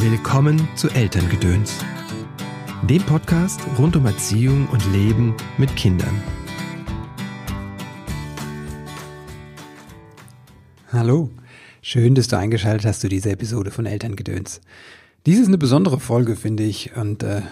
Willkommen 0.00 0.68
zu 0.76 0.88
Elterngedöns, 0.90 1.84
dem 2.88 3.02
Podcast 3.02 3.60
rund 3.80 3.96
um 3.96 4.06
Erziehung 4.06 4.68
und 4.68 4.92
Leben 4.92 5.34
mit 5.58 5.74
Kindern. 5.74 6.22
Hallo, 10.92 11.30
schön, 11.82 12.14
dass 12.14 12.28
du 12.28 12.38
eingeschaltet 12.38 12.86
hast 12.86 13.00
zu 13.00 13.08
dieser 13.08 13.32
Episode 13.32 13.72
von 13.72 13.86
Elterngedöns. 13.86 14.60
Dies 15.26 15.40
ist 15.40 15.48
eine 15.48 15.58
besondere 15.58 15.98
Folge, 15.98 16.36
finde 16.36 16.62
ich, 16.62 16.94
und 16.94 17.24
äh, 17.24 17.42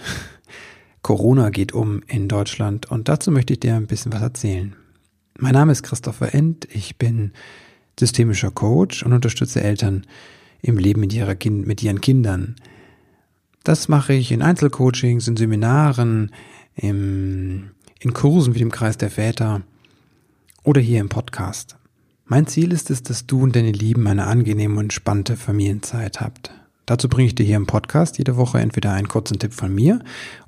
Corona 1.02 1.50
geht 1.50 1.72
um 1.72 2.00
in 2.06 2.28
Deutschland 2.28 2.88
und 2.88 3.08
dazu 3.08 3.32
möchte 3.32 3.54
ich 3.54 3.60
dir 3.60 3.74
ein 3.74 3.88
bisschen 3.88 4.12
was 4.12 4.22
erzählen. 4.22 4.76
Mein 5.36 5.54
Name 5.54 5.72
ist 5.72 5.82
Christopher 5.82 6.32
End, 6.32 6.68
ich 6.72 6.96
bin 6.96 7.32
systemischer 7.98 8.52
Coach 8.52 9.02
und 9.02 9.12
unterstütze 9.12 9.62
Eltern 9.64 10.06
im 10.66 10.78
Leben 10.78 11.00
mit, 11.00 11.12
ihrer 11.12 11.34
kind, 11.34 11.66
mit 11.66 11.82
ihren 11.82 12.00
Kindern. 12.00 12.56
Das 13.64 13.88
mache 13.88 14.12
ich 14.12 14.32
in 14.32 14.42
Einzelcoachings, 14.42 15.28
in 15.28 15.36
Seminaren, 15.36 16.30
im, 16.74 17.70
in 18.00 18.12
Kursen 18.12 18.54
wie 18.54 18.58
dem 18.58 18.70
Kreis 18.70 18.98
der 18.98 19.10
Väter 19.10 19.62
oder 20.62 20.80
hier 20.80 21.00
im 21.00 21.08
Podcast. 21.08 21.76
Mein 22.26 22.46
Ziel 22.46 22.72
ist 22.72 22.90
es, 22.90 23.02
dass 23.02 23.26
du 23.26 23.42
und 23.42 23.54
deine 23.54 23.72
Lieben 23.72 24.06
eine 24.08 24.26
angenehme 24.26 24.74
und 24.74 24.86
entspannte 24.86 25.36
Familienzeit 25.36 26.20
habt. 26.20 26.52
Dazu 26.84 27.08
bringe 27.08 27.28
ich 27.28 27.34
dir 27.34 27.46
hier 27.46 27.56
im 27.56 27.66
Podcast 27.66 28.18
jede 28.18 28.36
Woche 28.36 28.58
entweder 28.58 28.92
einen 28.92 29.08
kurzen 29.08 29.38
Tipp 29.38 29.52
von 29.52 29.74
mir 29.74 30.00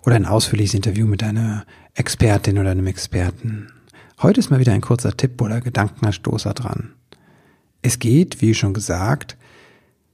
oder 0.04 0.16
ein 0.16 0.26
ausführliches 0.26 0.74
Interview 0.74 1.06
mit 1.06 1.22
einer 1.22 1.64
Expertin 1.94 2.58
oder 2.58 2.70
einem 2.70 2.86
Experten. 2.86 3.68
Heute 4.22 4.40
ist 4.40 4.50
mal 4.50 4.60
wieder 4.60 4.72
ein 4.72 4.80
kurzer 4.80 5.16
Tipp 5.16 5.40
oder 5.40 5.60
Gedankenanstoßer 5.60 6.54
dran. 6.54 6.92
Es 7.82 7.98
geht, 7.98 8.40
wie 8.40 8.54
schon 8.54 8.74
gesagt, 8.74 9.36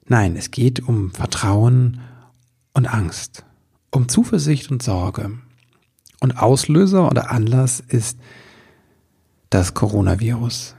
Nein, 0.06 0.36
es 0.36 0.50
geht 0.50 0.86
um 0.86 1.12
Vertrauen 1.12 2.00
und 2.74 2.86
Angst, 2.86 3.44
um 3.90 4.08
Zuversicht 4.08 4.70
und 4.70 4.82
Sorge. 4.82 5.38
Und 6.20 6.38
Auslöser 6.38 7.10
oder 7.10 7.30
Anlass 7.30 7.80
ist 7.80 8.18
das 9.50 9.74
Coronavirus. 9.74 10.74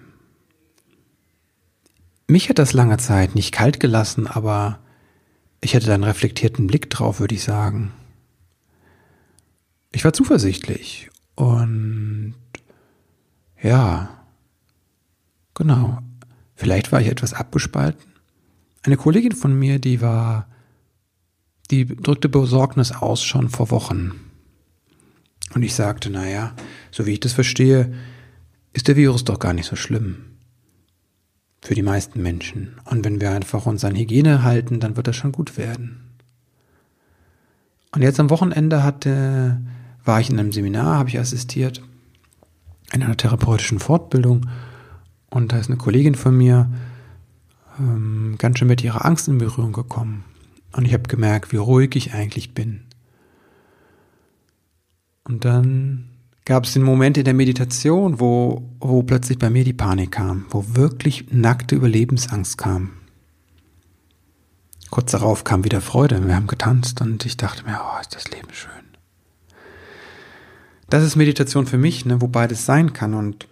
Mich 2.27 2.49
hat 2.49 2.59
das 2.59 2.73
lange 2.73 2.97
Zeit 2.97 3.35
nicht 3.35 3.51
kalt 3.51 3.79
gelassen, 3.79 4.27
aber 4.27 4.79
ich 5.61 5.75
hatte 5.75 5.87
da 5.87 5.93
einen 5.93 6.03
reflektierten 6.03 6.67
Blick 6.67 6.89
drauf, 6.89 7.19
würde 7.19 7.35
ich 7.35 7.43
sagen. 7.43 7.91
Ich 9.91 10.03
war 10.03 10.13
zuversichtlich 10.13 11.09
und 11.35 12.35
ja, 13.61 14.09
genau. 15.53 15.99
Vielleicht 16.55 16.91
war 16.91 17.01
ich 17.01 17.07
etwas 17.07 17.33
abgespalten, 17.33 18.14
eine 18.88 18.97
Kollegin 18.97 19.33
von 19.33 19.58
mir, 19.58 19.80
die 19.80 20.02
war, 20.02 20.47
die 21.72 21.86
drückte 21.86 22.30
Besorgnis 22.30 22.91
aus 22.91 23.23
schon 23.23 23.50
vor 23.50 23.72
Wochen. 23.72 24.11
Und 25.53 25.64
ich 25.64 25.73
sagte, 25.73 26.09
naja, 26.09 26.53
so 26.91 27.06
wie 27.06 27.13
ich 27.13 27.19
das 27.19 27.33
verstehe, 27.33 27.94
ist 28.73 28.88
der 28.88 28.95
Virus 28.95 29.23
doch 29.23 29.39
gar 29.39 29.53
nicht 29.53 29.67
so 29.67 29.75
schlimm. 29.75 30.17
Für 31.61 31.75
die 31.75 31.81
meisten 31.81 32.22
Menschen. 32.22 32.75
Und 32.86 33.06
wenn 33.06 33.22
wir 33.22 33.31
einfach 33.31 33.66
uns 33.66 33.83
an 33.86 33.95
Hygiene 33.95 34.44
halten, 34.44 34.80
dann 34.80 34.97
wird 34.97 35.08
das 35.08 35.16
schon 35.16 35.31
gut 35.31 35.58
werden. 35.58 36.11
Und 37.91 38.02
jetzt 38.02 38.19
am 38.19 38.30
Wochenende 38.30 38.83
hatte, 38.83 39.61
war 40.03 40.19
ich 40.19 40.30
in 40.30 40.38
einem 40.38 40.52
Seminar, 40.52 40.97
habe 40.97 41.09
ich 41.09 41.17
assistiert, 41.17 41.81
in 42.91 43.02
einer 43.02 43.17
therapeutischen 43.17 43.80
Fortbildung. 43.80 44.47
Und 45.30 45.53
da 45.53 45.58
ist 45.58 45.69
eine 45.69 45.78
Kollegin 45.78 46.16
von 46.16 46.38
mir, 46.38 46.69
ähm, 47.79 48.35
ganz 48.37 48.59
schön 48.59 48.67
mit 48.67 48.83
ihrer 48.83 49.05
Angst 49.05 49.27
in 49.27 49.37
Berührung 49.37 49.73
gekommen. 49.73 50.23
Und 50.73 50.85
ich 50.85 50.93
habe 50.93 51.03
gemerkt, 51.03 51.51
wie 51.51 51.57
ruhig 51.57 51.95
ich 51.95 52.13
eigentlich 52.13 52.53
bin. 52.53 52.81
Und 55.23 55.45
dann 55.45 56.09
gab 56.45 56.65
es 56.65 56.73
den 56.73 56.83
Moment 56.83 57.17
in 57.17 57.25
der 57.25 57.33
Meditation, 57.33 58.19
wo, 58.19 58.69
wo 58.79 59.01
plötzlich 59.03 59.39
bei 59.39 59.50
mir 59.50 59.63
die 59.63 59.73
Panik 59.73 60.11
kam, 60.11 60.45
wo 60.50 60.75
wirklich 60.75 61.31
nackte 61.31 61.75
Überlebensangst 61.75 62.57
kam. 62.57 62.91
Kurz 64.91 65.11
darauf 65.11 65.44
kam 65.44 65.63
wieder 65.63 65.81
Freude. 65.81 66.25
Wir 66.25 66.35
haben 66.35 66.47
getanzt 66.47 67.01
und 67.01 67.25
ich 67.25 67.38
dachte 67.38 67.66
mir, 67.66 67.79
oh, 67.81 68.00
ist 68.00 68.16
das 68.16 68.29
Leben 68.29 68.47
schön. 68.51 68.71
Das 70.89 71.03
ist 71.03 71.16
Meditation 71.16 71.66
für 71.66 71.79
mich, 71.79 72.05
ne, 72.05 72.21
wo 72.21 72.27
beides 72.27 72.66
sein 72.66 72.94
kann. 72.94 73.16
Und 73.16 73.47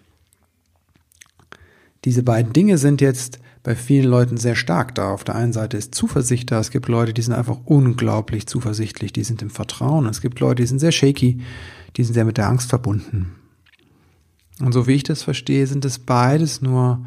diese 2.05 2.23
beiden 2.23 2.53
Dinge 2.53 2.77
sind 2.77 3.01
jetzt 3.01 3.39
bei 3.63 3.75
vielen 3.75 4.09
Leuten 4.09 4.37
sehr 4.37 4.55
stark 4.55 4.93
da. 4.95 5.11
Auf 5.11 5.23
der 5.23 5.35
einen 5.35 5.53
Seite 5.53 5.77
ist 5.77 5.95
Zuversicht 5.95 6.51
da. 6.51 6.59
Es 6.59 6.69
gibt 6.69 6.89
Leute, 6.89 7.13
die 7.13 7.21
sind 7.21 7.33
einfach 7.33 7.59
unglaublich 7.63 8.45
zuversichtlich, 8.45 9.13
die 9.13 9.23
sind 9.23 9.41
im 9.41 9.49
Vertrauen. 9.49 10.05
Es 10.07 10.21
gibt 10.21 10.39
Leute, 10.41 10.63
die 10.63 10.67
sind 10.67 10.79
sehr 10.79 10.91
shaky, 10.91 11.39
die 11.95 12.03
sind 12.03 12.13
sehr 12.13 12.25
mit 12.25 12.37
der 12.37 12.49
Angst 12.49 12.69
verbunden. 12.69 13.35
Und 14.59 14.73
so 14.73 14.85
wie 14.85 14.93
ich 14.93 15.03
das 15.03 15.23
verstehe, 15.23 15.65
sind 15.65 15.85
es 15.85 15.97
beides 15.97 16.61
nur 16.61 17.05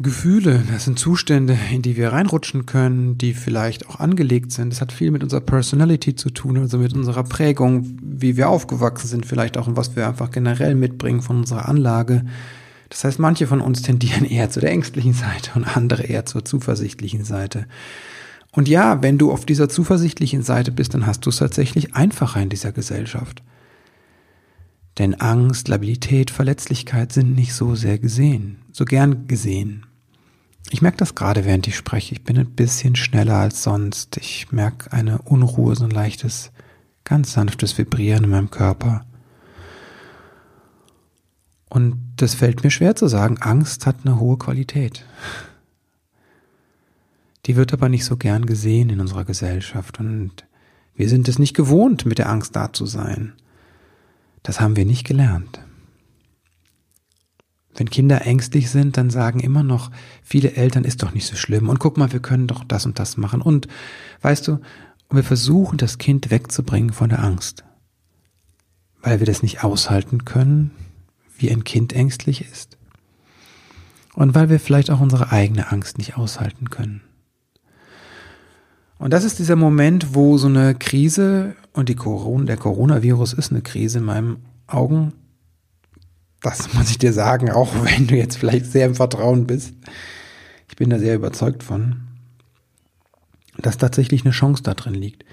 Gefühle, 0.00 0.62
das 0.70 0.84
sind 0.84 0.96
Zustände, 0.96 1.58
in 1.72 1.82
die 1.82 1.96
wir 1.96 2.12
reinrutschen 2.12 2.66
können, 2.66 3.18
die 3.18 3.34
vielleicht 3.34 3.88
auch 3.88 3.98
angelegt 3.98 4.52
sind. 4.52 4.72
Das 4.72 4.80
hat 4.80 4.92
viel 4.92 5.10
mit 5.10 5.24
unserer 5.24 5.40
Personality 5.40 6.14
zu 6.14 6.30
tun, 6.30 6.56
also 6.56 6.78
mit 6.78 6.94
unserer 6.94 7.24
Prägung, 7.24 7.98
wie 8.00 8.36
wir 8.36 8.48
aufgewachsen 8.48 9.08
sind, 9.08 9.26
vielleicht 9.26 9.58
auch 9.58 9.66
und 9.66 9.76
was 9.76 9.96
wir 9.96 10.06
einfach 10.06 10.30
generell 10.30 10.76
mitbringen 10.76 11.20
von 11.20 11.38
unserer 11.38 11.68
Anlage. 11.68 12.24
Das 12.88 13.04
heißt, 13.04 13.18
manche 13.18 13.46
von 13.46 13.60
uns 13.60 13.82
tendieren 13.82 14.24
eher 14.24 14.50
zu 14.50 14.60
der 14.60 14.70
ängstlichen 14.70 15.12
Seite 15.12 15.50
und 15.54 15.64
andere 15.64 16.04
eher 16.04 16.26
zur 16.26 16.44
zuversichtlichen 16.44 17.24
Seite. 17.24 17.66
Und 18.52 18.68
ja, 18.68 19.02
wenn 19.02 19.18
du 19.18 19.30
auf 19.30 19.44
dieser 19.44 19.68
zuversichtlichen 19.68 20.42
Seite 20.42 20.72
bist, 20.72 20.94
dann 20.94 21.06
hast 21.06 21.26
du 21.26 21.30
es 21.30 21.36
tatsächlich 21.36 21.94
einfacher 21.94 22.40
in 22.40 22.48
dieser 22.48 22.72
Gesellschaft. 22.72 23.42
Denn 24.98 25.14
Angst, 25.14 25.68
Labilität, 25.68 26.30
Verletzlichkeit 26.30 27.12
sind 27.12 27.34
nicht 27.34 27.54
so 27.54 27.74
sehr 27.74 27.98
gesehen, 27.98 28.62
so 28.72 28.84
gern 28.84 29.28
gesehen. 29.28 29.86
Ich 30.70 30.82
merke 30.82 30.98
das 30.98 31.14
gerade, 31.14 31.44
während 31.44 31.66
ich 31.66 31.76
spreche. 31.76 32.14
Ich 32.14 32.24
bin 32.24 32.36
ein 32.36 32.50
bisschen 32.50 32.96
schneller 32.96 33.36
als 33.36 33.62
sonst. 33.62 34.16
Ich 34.16 34.50
merke 34.50 34.92
eine 34.92 35.22
Unruhe, 35.22 35.76
so 35.76 35.84
ein 35.84 35.90
leichtes, 35.90 36.50
ganz 37.04 37.32
sanftes 37.32 37.78
Vibrieren 37.78 38.24
in 38.24 38.30
meinem 38.30 38.50
Körper. 38.50 39.06
Und 41.68 42.14
das 42.16 42.34
fällt 42.34 42.64
mir 42.64 42.70
schwer 42.70 42.96
zu 42.96 43.08
sagen. 43.08 43.38
Angst 43.38 43.86
hat 43.86 43.96
eine 44.04 44.18
hohe 44.18 44.38
Qualität. 44.38 45.04
Die 47.46 47.56
wird 47.56 47.72
aber 47.72 47.88
nicht 47.88 48.04
so 48.04 48.16
gern 48.16 48.46
gesehen 48.46 48.90
in 48.90 49.00
unserer 49.00 49.24
Gesellschaft 49.24 50.00
und 50.00 50.46
wir 50.94 51.08
sind 51.08 51.28
es 51.28 51.38
nicht 51.38 51.54
gewohnt, 51.54 52.04
mit 52.06 52.18
der 52.18 52.28
Angst 52.28 52.56
da 52.56 52.72
zu 52.72 52.84
sein. 52.84 53.32
Das 54.42 54.60
haben 54.60 54.76
wir 54.76 54.84
nicht 54.84 55.06
gelernt. 55.06 55.60
Wenn 57.74 57.88
Kinder 57.88 58.26
ängstlich 58.26 58.70
sind, 58.70 58.96
dann 58.96 59.08
sagen 59.08 59.38
immer 59.38 59.62
noch 59.62 59.92
viele 60.22 60.54
Eltern, 60.54 60.84
ist 60.84 61.02
doch 61.02 61.14
nicht 61.14 61.26
so 61.26 61.36
schlimm 61.36 61.68
und 61.68 61.78
guck 61.78 61.96
mal, 61.96 62.12
wir 62.12 62.20
können 62.20 62.48
doch 62.48 62.64
das 62.64 62.84
und 62.84 62.98
das 62.98 63.16
machen. 63.16 63.40
Und 63.40 63.68
weißt 64.22 64.48
du, 64.48 64.58
wir 65.10 65.22
versuchen 65.22 65.78
das 65.78 65.98
Kind 65.98 66.30
wegzubringen 66.30 66.92
von 66.92 67.08
der 67.08 67.22
Angst, 67.22 67.64
weil 69.00 69.20
wir 69.20 69.26
das 69.26 69.42
nicht 69.42 69.62
aushalten 69.62 70.24
können, 70.24 70.72
wie 71.38 71.50
ein 71.50 71.64
Kind 71.64 71.92
ängstlich 71.92 72.42
ist. 72.50 72.76
Und 74.14 74.34
weil 74.34 74.50
wir 74.50 74.60
vielleicht 74.60 74.90
auch 74.90 75.00
unsere 75.00 75.30
eigene 75.30 75.70
Angst 75.70 75.98
nicht 75.98 76.16
aushalten 76.16 76.70
können. 76.70 77.02
Und 78.98 79.12
das 79.12 79.24
ist 79.24 79.38
dieser 79.38 79.56
Moment, 79.56 80.14
wo 80.14 80.38
so 80.38 80.48
eine 80.48 80.74
Krise, 80.74 81.54
und 81.72 81.88
die 81.88 81.94
Corona, 81.94 82.44
der 82.44 82.56
Coronavirus 82.56 83.32
ist 83.34 83.52
eine 83.52 83.62
Krise 83.62 83.98
in 83.98 84.04
meinen 84.04 84.44
Augen, 84.66 85.12
das 86.40 86.72
muss 86.74 86.90
ich 86.90 86.98
dir 86.98 87.12
sagen, 87.12 87.50
auch 87.50 87.72
wenn 87.84 88.06
du 88.06 88.16
jetzt 88.16 88.36
vielleicht 88.36 88.66
sehr 88.66 88.86
im 88.86 88.94
Vertrauen 88.94 89.46
bist. 89.46 89.74
Ich 90.68 90.76
bin 90.76 90.90
da 90.90 90.98
sehr 90.98 91.14
überzeugt 91.14 91.62
von, 91.62 92.08
dass 93.56 93.78
tatsächlich 93.78 94.24
eine 94.24 94.32
Chance 94.32 94.62
da 94.62 94.74
drin 94.74 94.94
liegt. 94.94 95.24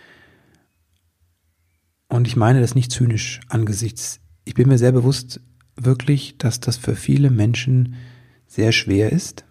Und 2.07 2.27
ich 2.27 2.35
meine 2.35 2.61
das 2.61 2.75
nicht 2.75 2.91
zynisch 2.91 3.39
angesichts. 3.49 4.19
Ich 4.45 4.53
bin 4.53 4.67
mir 4.67 4.77
sehr 4.77 4.91
bewusst, 4.91 5.41
wirklich, 5.75 6.37
dass 6.37 6.59
das 6.59 6.77
für 6.77 6.95
viele 6.95 7.29
Menschen 7.29 7.95
sehr 8.47 8.71
schwer 8.71 9.11
ist 9.11 9.45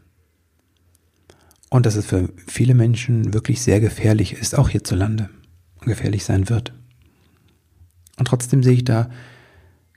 und 1.70 1.86
dass 1.86 1.96
es 1.96 2.06
für 2.06 2.30
viele 2.46 2.74
Menschen 2.74 3.34
wirklich 3.34 3.60
sehr 3.60 3.80
gefährlich 3.80 4.34
ist, 4.34 4.56
auch 4.56 4.68
hierzulande 4.68 5.28
und 5.80 5.86
gefährlich 5.86 6.24
sein 6.24 6.48
wird. 6.48 6.72
Und 8.16 8.26
trotzdem 8.26 8.62
sehe 8.62 8.74
ich 8.74 8.84
da 8.84 9.10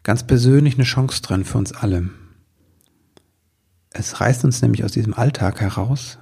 ganz 0.03 0.25
persönlich 0.25 0.75
eine 0.75 0.83
Chance 0.83 1.21
drin 1.21 1.45
für 1.45 1.57
uns 1.57 1.71
alle. 1.71 2.09
Es 3.91 4.19
reißt 4.19 4.43
uns 4.43 4.61
nämlich 4.61 4.83
aus 4.83 4.91
diesem 4.91 5.13
Alltag 5.13 5.61
heraus, 5.61 6.17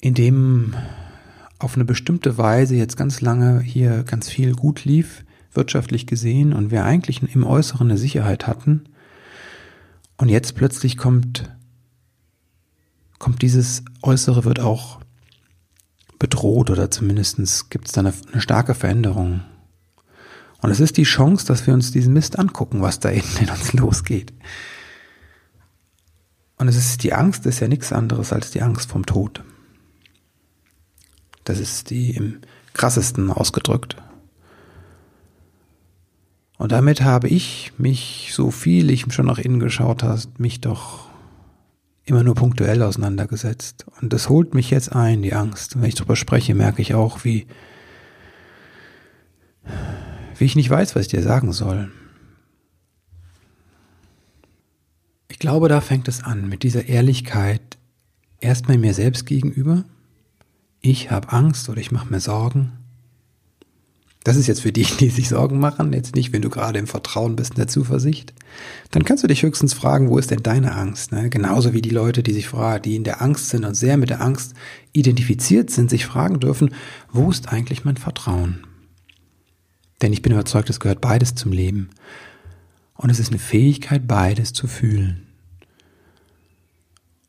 in 0.00 0.14
dem 0.14 0.74
auf 1.58 1.76
eine 1.76 1.84
bestimmte 1.84 2.38
Weise 2.38 2.74
jetzt 2.74 2.96
ganz 2.96 3.20
lange 3.20 3.60
hier 3.60 4.02
ganz 4.02 4.28
viel 4.28 4.54
gut 4.54 4.84
lief, 4.84 5.24
wirtschaftlich 5.54 6.06
gesehen 6.06 6.52
und 6.52 6.70
wir 6.70 6.84
eigentlich 6.84 7.22
im 7.34 7.44
Äußeren 7.44 7.90
eine 7.90 7.98
Sicherheit 7.98 8.46
hatten. 8.46 8.84
Und 10.16 10.28
jetzt 10.28 10.54
plötzlich 10.54 10.96
kommt 10.96 11.50
kommt 13.22 13.40
dieses 13.42 13.84
Äußere 14.02 14.44
wird 14.44 14.58
auch 14.58 14.98
bedroht 16.18 16.70
oder 16.70 16.90
zumindest 16.90 17.70
gibt 17.70 17.86
es 17.86 17.92
da 17.92 18.00
eine, 18.00 18.12
eine 18.32 18.40
starke 18.40 18.74
Veränderung. 18.74 19.42
Und 20.60 20.70
es 20.70 20.80
ist 20.80 20.96
die 20.96 21.04
Chance, 21.04 21.46
dass 21.46 21.64
wir 21.66 21.72
uns 21.72 21.92
diesen 21.92 22.14
Mist 22.14 22.36
angucken, 22.36 22.82
was 22.82 22.98
da 22.98 23.08
innen 23.10 23.36
in 23.40 23.48
uns 23.48 23.72
losgeht. 23.74 24.32
Und 26.58 26.66
es 26.66 26.76
ist 26.76 27.04
die 27.04 27.12
Angst, 27.12 27.46
ist 27.46 27.60
ja 27.60 27.68
nichts 27.68 27.92
anderes 27.92 28.32
als 28.32 28.50
die 28.50 28.62
Angst 28.62 28.90
vom 28.90 29.06
Tod. 29.06 29.44
Das 31.44 31.60
ist 31.60 31.90
die 31.90 32.10
im 32.16 32.40
krassesten 32.72 33.30
ausgedrückt. 33.30 33.96
Und 36.62 36.70
damit 36.70 37.02
habe 37.02 37.26
ich 37.26 37.72
mich, 37.76 38.30
so 38.32 38.52
viel 38.52 38.92
ich 38.92 39.12
schon 39.12 39.26
nach 39.26 39.40
innen 39.40 39.58
geschaut 39.58 40.04
hast, 40.04 40.38
mich 40.38 40.60
doch 40.60 41.08
immer 42.04 42.22
nur 42.22 42.36
punktuell 42.36 42.84
auseinandergesetzt. 42.84 43.84
Und 44.00 44.12
das 44.12 44.28
holt 44.28 44.54
mich 44.54 44.70
jetzt 44.70 44.94
ein, 44.94 45.22
die 45.22 45.34
Angst. 45.34 45.74
Und 45.74 45.82
wenn 45.82 45.88
ich 45.88 45.96
darüber 45.96 46.14
spreche, 46.14 46.54
merke 46.54 46.80
ich 46.80 46.94
auch, 46.94 47.24
wie, 47.24 47.48
wie 50.38 50.44
ich 50.44 50.54
nicht 50.54 50.70
weiß, 50.70 50.94
was 50.94 51.02
ich 51.02 51.08
dir 51.08 51.24
sagen 51.24 51.52
soll. 51.52 51.90
Ich 55.26 55.40
glaube, 55.40 55.68
da 55.68 55.80
fängt 55.80 56.06
es 56.06 56.22
an, 56.22 56.48
mit 56.48 56.62
dieser 56.62 56.86
Ehrlichkeit 56.86 57.76
erstmal 58.38 58.78
mir 58.78 58.94
selbst 58.94 59.26
gegenüber. 59.26 59.82
Ich 60.80 61.10
habe 61.10 61.32
Angst 61.32 61.68
oder 61.68 61.80
ich 61.80 61.90
mache 61.90 62.08
mir 62.08 62.20
Sorgen. 62.20 62.81
Das 64.24 64.36
ist 64.36 64.46
jetzt 64.46 64.62
für 64.62 64.72
die, 64.72 64.84
die 65.00 65.10
sich 65.10 65.28
Sorgen 65.28 65.58
machen, 65.58 65.92
jetzt 65.92 66.14
nicht, 66.14 66.32
wenn 66.32 66.42
du 66.42 66.50
gerade 66.50 66.78
im 66.78 66.86
Vertrauen 66.86 67.36
bist, 67.36 67.52
in 67.52 67.56
der 67.56 67.68
Zuversicht. 67.68 68.32
Dann 68.90 69.04
kannst 69.04 69.24
du 69.24 69.28
dich 69.28 69.42
höchstens 69.42 69.74
fragen, 69.74 70.10
wo 70.10 70.18
ist 70.18 70.30
denn 70.30 70.42
deine 70.42 70.72
Angst? 70.72 71.12
Ne? 71.12 71.28
Genauso 71.30 71.72
wie 71.72 71.82
die 71.82 71.90
Leute, 71.90 72.22
die 72.22 72.32
sich 72.32 72.48
fragen, 72.48 72.82
die 72.82 72.96
in 72.96 73.04
der 73.04 73.20
Angst 73.22 73.48
sind 73.48 73.64
und 73.64 73.74
sehr 73.74 73.96
mit 73.96 74.10
der 74.10 74.20
Angst 74.20 74.54
identifiziert 74.92 75.70
sind, 75.70 75.90
sich 75.90 76.06
fragen 76.06 76.38
dürfen, 76.40 76.74
wo 77.10 77.30
ist 77.30 77.52
eigentlich 77.52 77.84
mein 77.84 77.96
Vertrauen? 77.96 78.64
Denn 80.02 80.12
ich 80.12 80.22
bin 80.22 80.32
überzeugt, 80.32 80.70
es 80.70 80.80
gehört 80.80 81.00
beides 81.00 81.34
zum 81.34 81.52
Leben. 81.52 81.90
Und 82.94 83.10
es 83.10 83.18
ist 83.18 83.30
eine 83.30 83.38
Fähigkeit, 83.38 84.06
beides 84.06 84.52
zu 84.52 84.66
fühlen. 84.66 85.26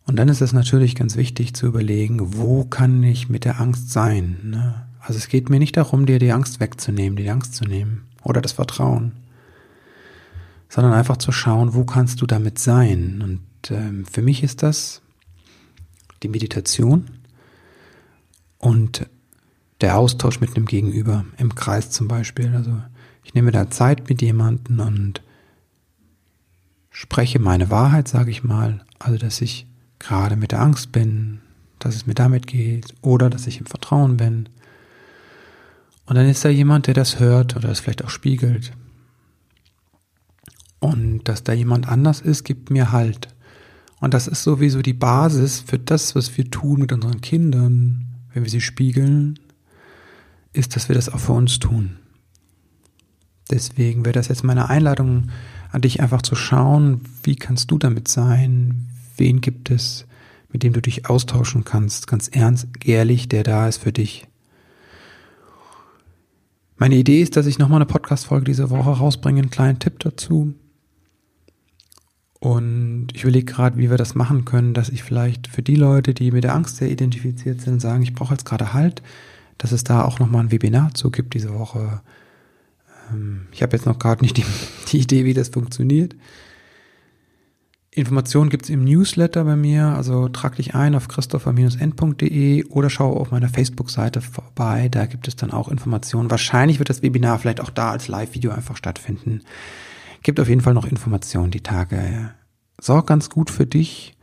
Und 0.05 0.17
dann 0.17 0.27
ist 0.27 0.41
es 0.41 0.53
natürlich 0.53 0.95
ganz 0.95 1.15
wichtig 1.15 1.53
zu 1.53 1.65
überlegen, 1.65 2.37
wo 2.37 2.65
kann 2.65 3.01
ich 3.03 3.29
mit 3.29 3.45
der 3.45 3.61
Angst 3.61 3.91
sein? 3.91 4.37
Ne? 4.43 4.85
Also 5.05 5.17
es 5.17 5.27
geht 5.27 5.49
mir 5.49 5.59
nicht 5.59 5.75
darum, 5.75 6.05
dir 6.05 6.17
die 6.17 6.31
Angst 6.31 6.61
wegzunehmen, 6.61 7.17
die 7.17 7.29
Angst 7.29 7.55
zu 7.55 7.65
nehmen 7.65 8.05
oder 8.23 8.41
das 8.41 8.53
Vertrauen, 8.53 9.11
sondern 10.69 10.93
einfach 10.93 11.17
zu 11.17 11.33
schauen, 11.33 11.73
wo 11.73 11.83
kannst 11.83 12.21
du 12.21 12.25
damit 12.25 12.57
sein. 12.57 13.21
Und 13.21 13.71
ähm, 13.71 14.05
für 14.05 14.21
mich 14.21 14.43
ist 14.43 14.63
das 14.63 15.01
die 16.23 16.29
Meditation 16.29 17.09
und 18.59 19.05
der 19.81 19.97
Austausch 19.97 20.39
mit 20.39 20.55
einem 20.55 20.65
Gegenüber 20.65 21.25
im 21.37 21.53
Kreis 21.53 21.89
zum 21.89 22.07
Beispiel. 22.07 22.55
Also 22.55 22.81
ich 23.25 23.33
nehme 23.33 23.51
da 23.51 23.69
Zeit 23.69 24.07
mit 24.07 24.21
jemandem 24.21 24.79
und 24.79 25.21
spreche 26.91 27.39
meine 27.39 27.69
Wahrheit, 27.69 28.07
sage 28.07 28.31
ich 28.31 28.45
mal. 28.45 28.85
Also 28.99 29.17
dass 29.17 29.41
ich 29.41 29.67
gerade 29.99 30.37
mit 30.37 30.53
der 30.53 30.61
Angst 30.61 30.93
bin, 30.93 31.41
dass 31.79 31.93
es 31.93 32.07
mir 32.07 32.13
damit 32.13 32.47
geht 32.47 32.93
oder 33.01 33.29
dass 33.29 33.47
ich 33.47 33.59
im 33.59 33.65
Vertrauen 33.65 34.15
bin 34.15 34.47
und 36.05 36.15
dann 36.15 36.27
ist 36.27 36.43
da 36.43 36.49
jemand, 36.49 36.87
der 36.87 36.93
das 36.93 37.19
hört 37.19 37.55
oder 37.55 37.69
es 37.69 37.79
vielleicht 37.79 38.03
auch 38.03 38.09
spiegelt. 38.09 38.73
Und 40.79 41.23
dass 41.29 41.43
da 41.43 41.53
jemand 41.53 41.87
anders 41.87 42.19
ist, 42.19 42.43
gibt 42.43 42.69
mir 42.69 42.91
Halt. 42.91 43.29
Und 44.01 44.13
das 44.13 44.27
ist 44.27 44.43
sowieso 44.43 44.81
die 44.81 44.93
Basis 44.93 45.61
für 45.61 45.79
das, 45.79 46.13
was 46.13 46.37
wir 46.37 46.51
tun 46.51 46.81
mit 46.81 46.91
unseren 46.91 47.21
Kindern, 47.21 48.05
wenn 48.33 48.43
wir 48.43 48.51
sie 48.51 48.59
spiegeln, 48.59 49.39
ist, 50.51 50.75
dass 50.75 50.89
wir 50.89 50.95
das 50.95 51.07
auch 51.07 51.19
für 51.19 51.31
uns 51.31 51.59
tun. 51.59 51.97
Deswegen 53.49 54.03
wäre 54.03 54.13
das 54.13 54.27
jetzt 54.27 54.43
meine 54.43 54.69
Einladung 54.69 55.29
an 55.71 55.81
dich, 55.81 56.01
einfach 56.01 56.21
zu 56.21 56.35
schauen, 56.35 57.01
wie 57.23 57.37
kannst 57.37 57.71
du 57.71 57.77
damit 57.77 58.09
sein? 58.09 58.89
Wen 59.15 59.39
gibt 59.39 59.71
es, 59.71 60.05
mit 60.51 60.63
dem 60.63 60.73
du 60.73 60.81
dich 60.81 61.09
austauschen 61.09 61.63
kannst, 61.63 62.07
ganz 62.07 62.27
ernst, 62.27 62.67
ehrlich, 62.83 63.29
der 63.29 63.43
da 63.43 63.69
ist 63.69 63.77
für 63.77 63.93
dich? 63.93 64.27
Meine 66.83 66.97
Idee 66.97 67.21
ist, 67.21 67.37
dass 67.37 67.45
ich 67.45 67.59
nochmal 67.59 67.77
eine 67.77 67.85
Podcast-Folge 67.85 68.43
diese 68.43 68.69
Woche 68.69 68.89
rausbringe, 68.89 69.39
einen 69.39 69.49
kleinen 69.49 69.79
Tipp 69.79 69.99
dazu. 69.99 70.53
Und 72.41 73.07
ich 73.13 73.23
überlege 73.23 73.45
gerade, 73.45 73.77
wie 73.77 73.89
wir 73.89 73.95
das 73.95 74.15
machen 74.15 74.43
können, 74.43 74.73
dass 74.73 74.89
ich 74.89 75.01
vielleicht 75.01 75.47
für 75.47 75.61
die 75.61 75.77
Leute, 75.77 76.13
die 76.13 76.31
mit 76.31 76.43
der 76.43 76.53
Angst 76.53 76.75
sehr 76.75 76.91
identifiziert 76.91 77.61
sind, 77.61 77.79
sagen, 77.79 78.03
ich 78.03 78.13
brauche 78.13 78.33
jetzt 78.33 78.43
gerade 78.43 78.73
Halt, 78.73 79.01
dass 79.59 79.71
es 79.71 79.85
da 79.85 80.03
auch 80.03 80.19
nochmal 80.19 80.43
ein 80.43 80.51
Webinar 80.51 80.93
zu 80.93 81.09
gibt 81.09 81.35
diese 81.35 81.57
Woche. 81.57 82.01
Ähm, 83.13 83.47
ich 83.53 83.63
habe 83.63 83.77
jetzt 83.77 83.85
noch 83.85 83.97
gerade 83.97 84.21
nicht 84.21 84.35
die, 84.35 84.45
die 84.91 84.99
Idee, 84.99 85.23
wie 85.23 85.33
das 85.33 85.47
funktioniert. 85.47 86.17
Informationen 87.95 88.49
gibt's 88.49 88.69
im 88.69 88.83
Newsletter 88.83 89.43
bei 89.43 89.55
mir, 89.55 89.85
also 89.85 90.27
trag 90.27 90.55
dich 90.55 90.73
ein 90.73 90.95
auf 90.95 91.07
christopher-end.de 91.07 92.65
oder 92.65 92.89
schau 92.89 93.15
auf 93.15 93.29
meiner 93.29 93.49
Facebook-Seite 93.49 94.21
vorbei, 94.21 94.89
da 94.89 95.05
gibt 95.05 95.27
es 95.27 95.35
dann 95.35 95.51
auch 95.51 95.69
Informationen. 95.69 96.31
Wahrscheinlich 96.31 96.79
wird 96.79 96.89
das 96.89 97.03
Webinar 97.03 97.37
vielleicht 97.37 97.61
auch 97.61 97.69
da 97.69 97.91
als 97.91 98.07
Live-Video 98.07 98.51
einfach 98.51 98.77
stattfinden. 98.77 99.41
Gibt 100.23 100.39
auf 100.39 100.49
jeden 100.49 100.61
Fall 100.61 100.73
noch 100.73 100.87
Informationen 100.87 101.51
die 101.51 101.61
Tage. 101.61 102.31
Sorg 102.81 103.05
ganz 103.05 103.29
gut 103.29 103.51
für 103.51 103.67
dich 103.67 104.17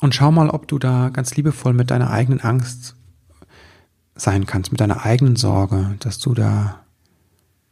und 0.00 0.14
schau 0.14 0.30
mal, 0.30 0.50
ob 0.50 0.68
du 0.68 0.78
da 0.78 1.08
ganz 1.08 1.34
liebevoll 1.36 1.72
mit 1.72 1.90
deiner 1.90 2.10
eigenen 2.10 2.40
Angst 2.40 2.94
sein 4.14 4.44
kannst, 4.44 4.70
mit 4.70 4.80
deiner 4.80 5.04
eigenen 5.06 5.36
Sorge, 5.36 5.96
dass 6.00 6.18
du 6.18 6.34
da 6.34 6.84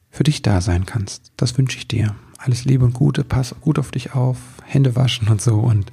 für 0.09 0.25
dich 0.25 0.41
da 0.41 0.63
sein 0.63 0.87
kannst. 0.87 1.33
Das 1.37 1.59
wünsche 1.59 1.77
ich 1.77 1.89
dir. 1.89 2.15
Alles 2.45 2.67
Liebe 2.67 2.85
und 2.85 2.93
Gute, 2.93 3.25
pass 3.25 3.55
gut 3.63 3.79
auf 3.79 3.91
dich 3.91 4.13
auf, 4.15 4.37
Hände 4.65 4.95
waschen 4.97 5.29
und 5.29 5.41
so 5.41 5.61
und 5.61 5.91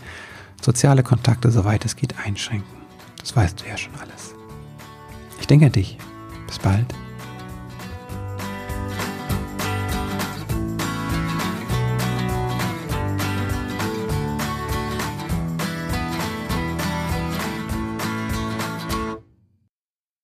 soziale 0.62 1.02
Kontakte, 1.02 1.50
soweit 1.50 1.86
es 1.86 1.96
geht, 1.96 2.16
einschränken. 2.26 2.78
Das 3.18 3.34
weißt 3.34 3.62
du 3.62 3.70
ja 3.70 3.78
schon 3.78 3.96
alles. 3.96 4.36
Ich 5.40 5.48
denke 5.48 5.68
an 5.68 5.72
dich. 5.72 5.98
Bis 6.48 6.60
bald. 6.60 6.94